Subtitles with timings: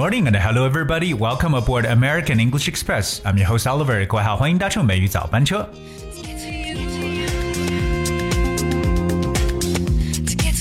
[0.00, 1.12] morning and hello everybody.
[1.12, 3.20] Welcome aboard American English Express.
[3.22, 4.06] I'm your host Oliver.
[4.06, 5.68] 各位好，欢迎搭乘美语早班车。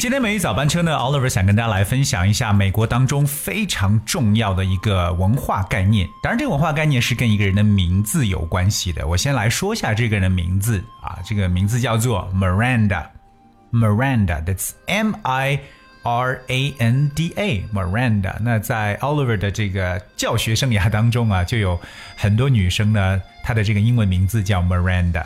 [0.00, 6.08] 今天美语早班车呢，Oliver 想跟大家来分享一下美国当中非常重要的一个文化概念。
[6.22, 9.06] 当然，这个文化概念是跟一个人的名字有关系的。
[9.06, 15.60] 我先来说一下这个人的名字啊，这个名字叫做 Miranda。Miranda，that's M I
[16.05, 18.35] R A N D A，Miranda。
[18.41, 21.79] 那在 Oliver 的这个教学生涯当中啊，就有
[22.15, 25.25] 很多女生呢，她的这个英文名字叫 Miranda。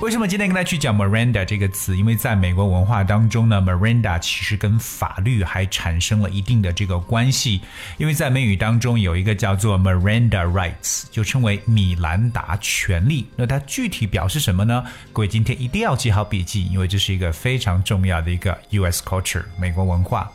[0.00, 1.94] 为什么今天跟大家去讲 Miranda 这个词？
[1.94, 7.60] 因为在美国文化当中呢，Miranda 其实跟法律还产生了一定的这个关系。
[7.98, 13.26] 因为在美语当中有一个叫做 Miranda Rights，就称为米兰达权利。
[13.36, 14.82] 那它具体表示什么呢？
[15.12, 19.02] 各位今天一定要记好笔记，因为这是一个非常重要的一个 U.S.
[19.04, 20.32] culture 美国文化。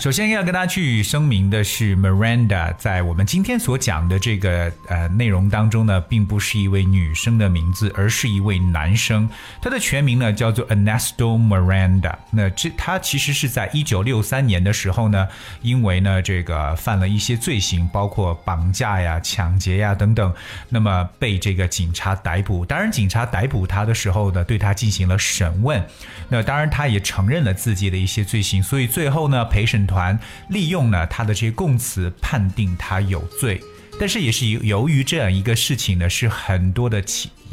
[0.00, 9.28] 首先要跟大家去声明的是，Miranda 在我们今天所讲的这个呃内容当中呢，并不是一位女生的名字，而是一位男生。
[9.60, 12.14] 他的全名呢叫做 Ernesto Miranda。
[12.30, 15.26] 那这他其实是在一九六三年的时候呢，
[15.62, 20.32] 因为呢这个犯了一些罪行，包括绑架呀、抢劫呀等等，
[20.68, 22.64] 那么被这个警察逮捕。
[22.64, 25.84] 当然，警察逮捕他的时候呢，对他进行了审问。
[26.28, 29.87] 那当然，他也承认了自己的一些罪行，所以最后呢，陪审。
[29.88, 30.16] 团
[30.50, 33.60] 利用呢他的这些供词判定他有罪，
[33.98, 37.02] 但是也是由由于这样一个事情呢，是很多的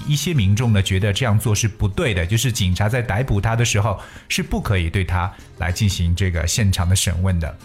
[0.05, 7.57] 一些民众呢觉得这样做是不对的，就是警察在逮捕他的时候是不可以对他来进行这个现场的审问的。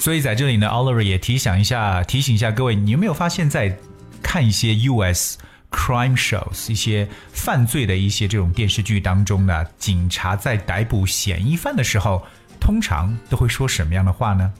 [0.00, 3.76] 所以在这里呢，Oliver 也提醒一下，提醒一下各位，你有没有发现，在
[4.22, 12.24] 看一些 US？crime shows 一些犯罪的一些这种电视剧当中呢，警察在逮捕嫌疑犯的时候，
[12.65, 14.51] 通常都会说什么样的话呢？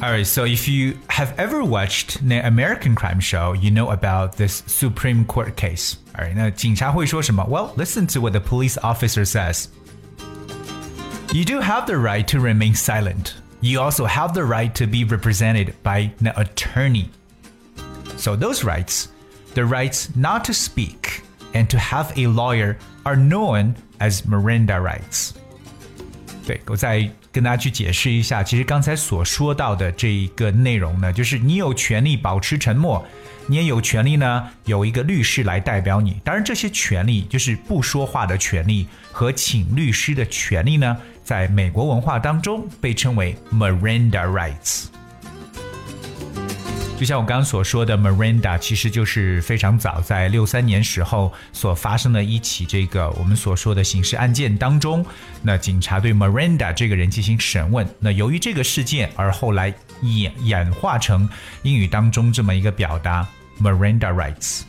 [0.00, 4.62] Alright, so if you have ever watched an American crime show, you know about this
[4.66, 5.94] Supreme Court case.
[6.14, 7.42] Alright, 那警察会说什么？
[7.48, 9.68] Well, listen to what the police officer says.
[11.32, 13.32] You do have the right to remain silent.
[13.62, 17.08] You also have the right to be represented by an attorney.
[18.18, 19.08] So those rights,
[19.54, 21.22] the rights not to speak
[21.53, 25.31] and to have a lawyer, are known as Miranda rights.
[26.45, 33.05] 对我再跟大家去解释一下，其实刚才所说到的这一个内容呢，就是你有权利保持沉默，
[33.45, 36.19] 你也有权利呢有一个律师来代表你。
[36.23, 44.85] 当然，这些权利就是不说话的权利和请律师的权利呢，在美国文化当中被称为 Miranda rights。
[46.99, 55.05] 就像我刚刚所说的，Miranda 其实就是非常早在六三年时候所发生的一起这个我们所说的刑事案件当中，
[55.41, 61.29] 那警察对 Miranda 这个人进行审问，那由于这个事件而后来演演化成
[61.63, 63.25] 英语当中这么一个表达
[63.61, 64.63] ，Miranda rights。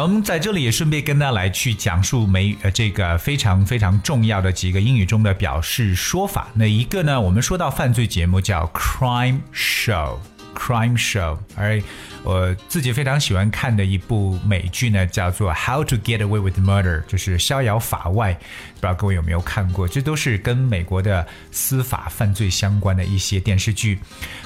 [0.00, 6.46] 我们在这里也顺便跟大家来去讲述美呃这个非常非常重要的几个英语中的表示说法。
[6.54, 11.36] 那一个呢，我们说到犯罪节目叫 crime show，crime show。
[11.56, 11.82] 而
[12.22, 18.32] 我自己非常喜欢看的一部美剧呢，叫做 How to Get Away with Murder，就是逍遥法外。
[18.34, 19.88] 不知道各位有没有看过？
[19.88, 23.98] 这都是跟美国的司法犯罪相关的一些电视剧。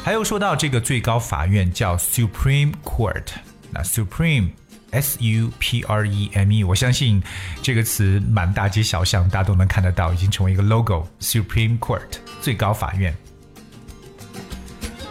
[0.03, 3.27] 还有说到这个最高法院叫 Supreme Court，
[3.71, 4.49] 那 Supreme。
[4.93, 7.23] S U P R E M E，我相信
[7.61, 11.07] 这个词满大街小巷，大家都能看得到，已经成为一个 logo。
[11.21, 13.15] Supreme Court，最高法院。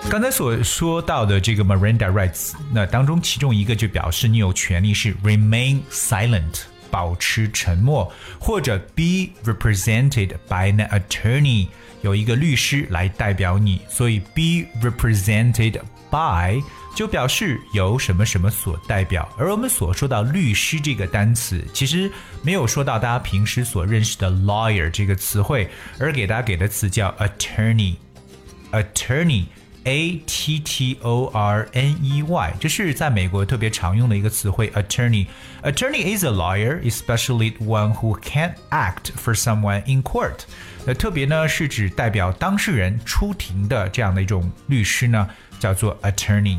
[0.10, 11.68] 刚才所说到的这个 Miranda rights，那当中其中一个就表示你有权利是 remain silent，保持沉默，或者 be represented by an attorney，
[12.01, 16.62] 有一个律师来代表你，所以 be represented by。
[16.94, 22.12] 就表示由什么什么所代表，而我们所说到律师这个单词，其实
[22.42, 29.45] 没有说到大家平时所认识的 lawyer 这个词汇，而给大家给的词叫 attorney，attorney
[29.87, 38.19] attorney，attorney，a t t o r n e y，这是在美国特别常用的一个词汇 attorney。Attorney is a lawyer, especially one who
[38.20, 40.40] can act for someone in court。
[40.84, 45.28] 那特别呢是指代表当事人出庭的这样的一种律师呢，
[45.58, 46.58] 叫做 attorney。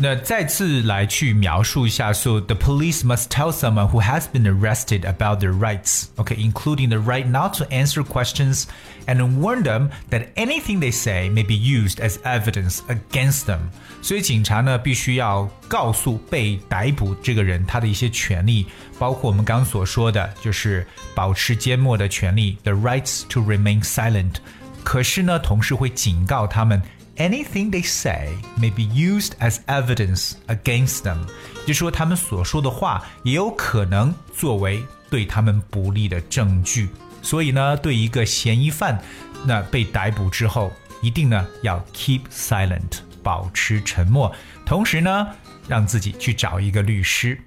[0.00, 6.88] 那再次来去描述一下，so the police must tell someone who has been arrested about their rights, okay, including
[6.88, 8.66] the right not to answer questions,
[9.06, 13.58] and warn them that anything they say may be used as evidence against them.
[14.00, 18.66] 所以警察呢，必须要告诉被逮捕这个人他的一些权利，
[19.00, 24.34] 包括我们刚刚所说的，就是保持缄默的权利，the rights to remain silent。
[24.83, 26.81] 可是呢，同事会警告他们。
[27.17, 31.19] anything they say may be used as evidence against them，
[31.65, 36.89] 就说他们所说的话也有可能作为对他们不利的证据。
[37.21, 38.99] 所以呢，对一个嫌疑犯，
[39.45, 44.33] 那被逮捕之后，一定呢要 keep silent，保持沉默，
[44.65, 45.27] 同时呢，
[45.67, 47.39] 让自己去找一个律师。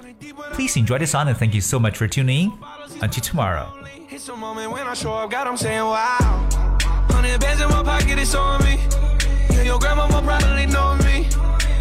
[0.54, 2.52] Please enjoy the song and thank you so much for tuning.
[3.00, 3.68] Until tomorrow.
[4.10, 6.48] It's a moment when I show up, God, I'm saying wow.
[7.10, 8.80] Hundred bands in my pocket, it's on me.
[9.52, 11.28] Yeah, your grandma will probably know me.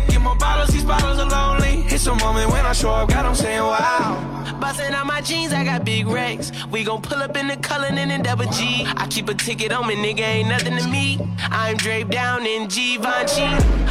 [0.08, 1.84] Get more bottles, these bottles are lonely.
[1.88, 4.57] It's a moment when I show up, God, I'm saying wow.
[4.59, 6.51] Bustin' out my jeans, I got big racks.
[6.71, 8.85] We gon' pull up in the Cullinan and double G.
[8.97, 11.19] I keep a ticket on me, nigga, ain't nothing to me.
[11.51, 13.43] I'm draped down in Givenchy.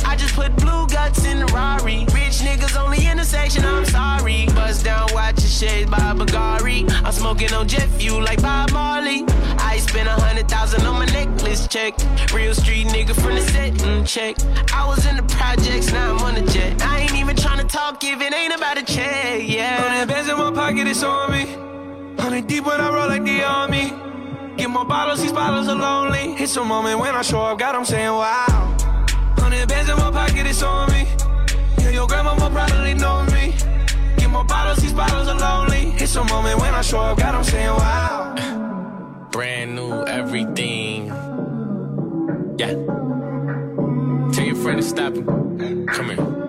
[0.04, 2.00] I just put blue guts in the Rari.
[2.12, 4.46] Rich niggas only intersection, I'm sorry.
[4.56, 6.90] Bust down, watch your shades by Bagari.
[7.04, 9.24] I'm smoking on jet fuel like Bob Marley.
[9.58, 11.94] I spent a hundred thousand on my necklace check.
[12.32, 14.36] Real street nigga from the set and check.
[14.74, 16.82] I was in the projects, now I'm on the jet.
[16.82, 17.13] I ain't
[17.64, 20.52] even trying to talk if it ain't about a check, yeah honey benz in my
[20.52, 21.44] pocket, it's on me.
[22.20, 23.92] Hundred deep when I roll like the army.
[24.56, 26.34] Get more bottles, these bottles are lonely.
[26.42, 28.76] It's a moment when I show up, God, I'm saying wow.
[29.38, 31.06] Hundred bands in my pocket, it's on me.
[31.78, 33.54] Yeah, your grandma will probably know me.
[34.16, 35.92] Get more bottles, these bottles are lonely.
[36.02, 39.28] It's a moment when I show up, God, I'm saying wow.
[39.30, 41.06] Brand new everything.
[42.58, 42.74] Yeah.
[44.32, 45.14] Tell your friend to stop.
[45.14, 46.43] Come here.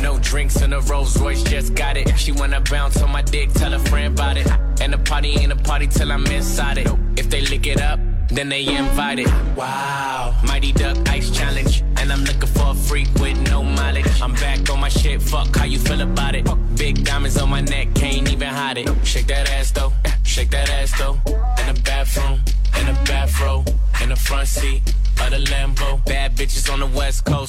[0.00, 2.08] No drinks in a Rolls Royce, just got it.
[2.18, 4.48] She wanna bounce on my dick, tell a friend about it.
[4.80, 6.88] And the party ain't a party till I'm inside it.
[7.16, 9.28] If they lick it up, then they invited.
[9.56, 11.82] Wow, Mighty Duck Ice Challenge.
[11.98, 14.20] And I'm looking for a freak with no mileage.
[14.20, 16.46] I'm back on my shit, fuck how you feel about it.
[16.76, 18.88] Big diamonds on my neck, can't even hide it.
[19.04, 19.92] Shake that ass though,
[20.24, 21.18] shake that ass though.
[21.60, 22.40] In the bathroom,
[22.80, 23.64] in the bathroom,
[24.02, 24.82] in the front seat
[25.20, 26.04] of the Lambo.
[26.06, 27.41] Bad bitches on the west coast.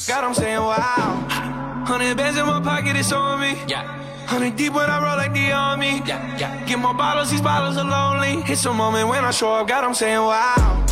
[3.04, 3.52] It's on me.
[3.68, 3.84] Yeah.
[4.32, 6.02] Hundred deep when I roll like the army.
[6.08, 6.66] Yeah, yeah.
[6.66, 8.42] Get more bottles, these bottles are lonely.
[8.50, 10.86] It's a moment when I show up, God, I'm saying wow.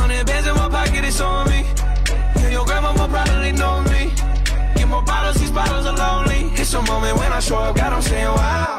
[0.00, 1.60] Hundred bands in my pocket, it's on me.
[2.40, 4.02] Yeah, your grandma will probably know me.
[4.76, 6.40] Get more bottles, these bottles are lonely.
[6.58, 8.71] It's a moment when I show up, God, I'm saying wow.